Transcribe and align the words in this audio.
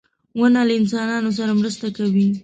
•ونه 0.39 0.61
له 0.67 0.73
انسانانو 0.81 1.29
سره 1.37 1.51
مرسته 1.59 1.87
کوي. 1.97 2.27